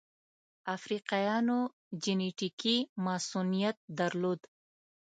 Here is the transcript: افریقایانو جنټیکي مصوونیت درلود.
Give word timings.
افریقایانو 0.75 1.57
جنټیکي 2.03 2.75
مصوونیت 3.05 3.77
درلود. 3.97 4.39